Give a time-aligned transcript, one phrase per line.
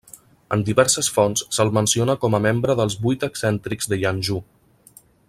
[0.55, 4.43] En diverses fonts se'l menciona com a membre dels Vuit Excèntrics de Yangzhou.